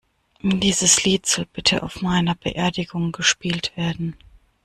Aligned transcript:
Dieses 0.41 1.03
Lied 1.03 1.27
soll 1.27 1.45
bitte 1.45 1.83
auf 1.83 2.01
meiner 2.01 2.33
Beerdigung 2.33 3.11
gespielt 3.11 3.71
werden. 3.77 4.15